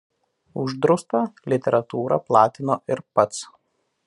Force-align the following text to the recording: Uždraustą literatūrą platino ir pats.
Uždraustą 0.61 1.21
literatūrą 1.53 2.21
platino 2.31 2.83
ir 2.97 3.07
pats. 3.19 3.47